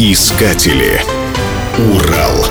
Искатели. 0.00 1.02
Урал. 1.76 2.46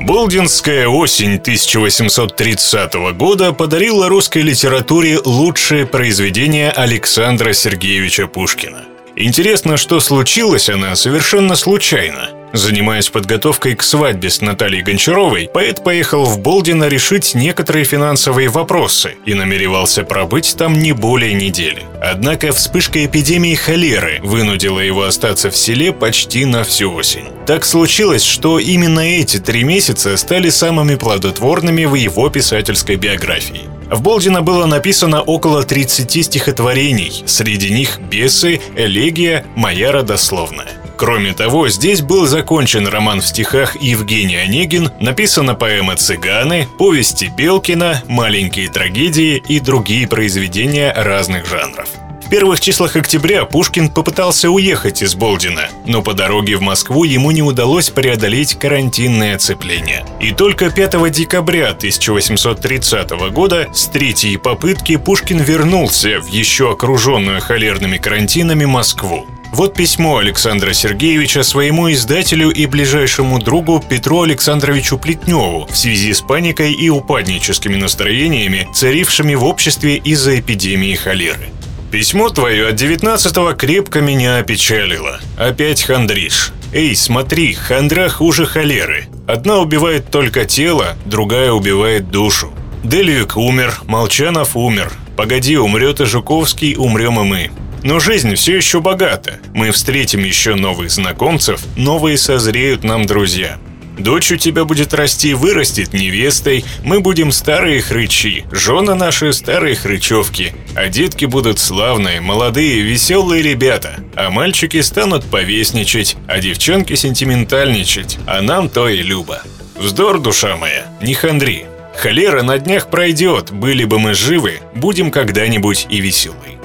Болдинская 0.00 0.88
осень 0.88 1.36
1830 1.36 2.94
года 3.16 3.52
подарила 3.52 4.08
русской 4.08 4.42
литературе 4.42 5.20
лучшее 5.24 5.86
произведение 5.86 6.72
Александра 6.72 7.52
Сергеевича 7.52 8.26
Пушкина. 8.26 8.86
Интересно, 9.14 9.76
что 9.76 10.00
случилось 10.00 10.68
она 10.68 10.96
совершенно 10.96 11.54
случайно. 11.54 12.30
Занимаясь 12.52 13.10
подготовкой 13.10 13.74
к 13.74 13.82
свадьбе 13.82 14.30
с 14.30 14.40
Натальей 14.40 14.82
Гончаровой, 14.82 15.50
поэт 15.52 15.84
поехал 15.84 16.24
в 16.24 16.40
Болдино 16.40 16.88
решить 16.88 17.34
некоторые 17.34 17.84
финансовые 17.84 18.48
вопросы 18.48 19.16
и 19.26 19.34
намеревался 19.34 20.02
пробыть 20.02 20.54
там 20.56 20.78
не 20.78 20.92
более 20.92 21.34
недели. 21.34 21.82
Однако 22.00 22.52
вспышка 22.52 23.04
эпидемии 23.04 23.54
холеры 23.54 24.20
вынудила 24.22 24.80
его 24.80 25.04
остаться 25.04 25.50
в 25.50 25.56
селе 25.56 25.92
почти 25.92 26.44
на 26.44 26.64
всю 26.64 26.92
осень. 26.92 27.26
Так 27.46 27.64
случилось, 27.64 28.22
что 28.24 28.58
именно 28.58 29.00
эти 29.00 29.38
три 29.38 29.62
месяца 29.64 30.16
стали 30.16 30.48
самыми 30.48 30.94
плодотворными 30.94 31.84
в 31.84 31.94
его 31.94 32.28
писательской 32.30 32.96
биографии. 32.96 33.68
В 33.90 34.02
Болдино 34.02 34.42
было 34.42 34.66
написано 34.66 35.22
около 35.22 35.62
30 35.62 36.24
стихотворений, 36.24 37.22
среди 37.26 37.70
них 37.70 37.98
«Бесы», 38.00 38.60
«Элегия», 38.76 39.46
«Моя 39.56 39.92
родословная». 39.92 40.87
Кроме 40.98 41.32
того, 41.32 41.68
здесь 41.68 42.02
был 42.02 42.26
закончен 42.26 42.88
роман 42.88 43.20
в 43.20 43.26
стихах 43.26 43.80
Евгений 43.80 44.34
Онегин, 44.34 44.90
написана 44.98 45.54
поэма 45.54 45.94
«Цыганы», 45.94 46.66
повести 46.76 47.26
Белкина, 47.26 48.02
маленькие 48.08 48.68
трагедии 48.68 49.40
и 49.46 49.60
другие 49.60 50.08
произведения 50.08 50.92
разных 50.92 51.46
жанров. 51.46 51.88
В 52.26 52.28
первых 52.28 52.60
числах 52.60 52.96
октября 52.96 53.44
Пушкин 53.44 53.90
попытался 53.90 54.50
уехать 54.50 55.00
из 55.02 55.14
Болдина, 55.14 55.68
но 55.86 56.02
по 56.02 56.14
дороге 56.14 56.56
в 56.56 56.62
Москву 56.62 57.04
ему 57.04 57.30
не 57.30 57.42
удалось 57.42 57.90
преодолеть 57.90 58.56
карантинное 58.56 59.36
оцепление. 59.36 60.04
И 60.20 60.32
только 60.32 60.68
5 60.68 61.10
декабря 61.12 61.70
1830 61.70 63.10
года 63.32 63.68
с 63.72 63.86
третьей 63.86 64.36
попытки 64.36 64.96
Пушкин 64.96 65.38
вернулся 65.38 66.20
в 66.20 66.26
еще 66.26 66.72
окруженную 66.72 67.40
холерными 67.40 67.98
карантинами 67.98 68.64
Москву. 68.64 69.26
Вот 69.52 69.74
письмо 69.74 70.18
Александра 70.18 70.72
Сергеевича 70.72 71.42
своему 71.42 71.90
издателю 71.90 72.50
и 72.50 72.66
ближайшему 72.66 73.38
другу 73.38 73.82
Петру 73.86 74.22
Александровичу 74.22 74.98
Плетневу 74.98 75.66
в 75.70 75.76
связи 75.76 76.12
с 76.12 76.20
паникой 76.20 76.72
и 76.72 76.90
упадническими 76.90 77.76
настроениями, 77.76 78.68
царившими 78.74 79.34
в 79.34 79.44
обществе 79.44 79.96
из-за 79.96 80.38
эпидемии 80.38 80.94
холеры. 80.94 81.48
Письмо 81.90 82.28
твое 82.28 82.68
от 82.68 82.74
19-го 82.74 83.54
крепко 83.54 84.02
меня 84.02 84.38
опечалило. 84.38 85.20
Опять 85.38 85.82
хандришь. 85.82 86.52
Эй, 86.74 86.94
смотри, 86.94 87.54
хандра 87.54 88.10
хуже 88.10 88.44
холеры. 88.44 89.06
Одна 89.26 89.58
убивает 89.58 90.10
только 90.10 90.44
тело, 90.44 90.96
другая 91.06 91.52
убивает 91.52 92.10
душу. 92.10 92.52
Дельвик 92.84 93.38
умер, 93.38 93.80
Молчанов 93.86 94.54
умер. 94.54 94.92
Погоди, 95.16 95.56
умрет 95.56 96.00
и 96.00 96.04
Жуковский, 96.04 96.76
умрем 96.76 97.18
и 97.20 97.24
мы. 97.24 97.50
Но 97.82 98.00
жизнь 98.00 98.34
все 98.34 98.56
еще 98.56 98.80
богата. 98.80 99.38
Мы 99.54 99.70
встретим 99.70 100.24
еще 100.24 100.54
новых 100.54 100.90
знакомцев, 100.90 101.60
новые 101.76 102.18
созреют 102.18 102.84
нам 102.84 103.06
друзья. 103.06 103.58
Дочь 103.98 104.30
у 104.30 104.36
тебя 104.36 104.64
будет 104.64 104.94
расти, 104.94 105.34
вырастет 105.34 105.92
невестой, 105.92 106.64
мы 106.84 107.00
будем 107.00 107.32
старые 107.32 107.82
хрычи, 107.82 108.44
жены 108.52 108.94
наши 108.94 109.32
старые 109.32 109.74
хрычевки, 109.74 110.52
а 110.76 110.88
детки 110.88 111.24
будут 111.24 111.58
славные, 111.58 112.20
молодые, 112.20 112.80
веселые 112.80 113.42
ребята, 113.42 113.96
а 114.14 114.30
мальчики 114.30 114.80
станут 114.82 115.24
повесничать, 115.24 116.16
а 116.28 116.38
девчонки 116.38 116.94
сентиментальничать, 116.94 118.18
а 118.26 118.40
нам 118.40 118.68
то 118.68 118.88
и 118.88 119.02
любо. 119.02 119.42
Вздор, 119.76 120.20
душа 120.20 120.56
моя, 120.56 120.86
не 121.02 121.14
хандри. 121.14 121.66
Холера 121.96 122.42
на 122.42 122.58
днях 122.58 122.90
пройдет, 122.90 123.50
были 123.50 123.84
бы 123.84 123.98
мы 123.98 124.14
живы, 124.14 124.60
будем 124.76 125.10
когда-нибудь 125.10 125.88
и 125.90 126.00
веселые. 126.00 126.57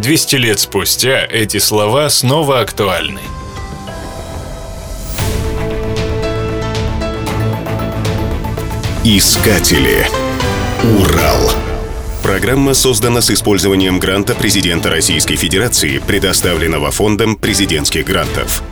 200 0.00 0.36
лет 0.36 0.58
спустя 0.58 1.26
эти 1.26 1.58
слова 1.58 2.08
снова 2.08 2.60
актуальны. 2.60 3.20
Искатели. 9.04 10.06
Урал. 10.98 11.52
Программа 12.22 12.72
создана 12.74 13.20
с 13.20 13.30
использованием 13.30 13.98
гранта 13.98 14.34
президента 14.34 14.88
Российской 14.88 15.36
Федерации, 15.36 15.98
предоставленного 15.98 16.90
Фондом 16.90 17.36
президентских 17.36 18.06
грантов. 18.06 18.62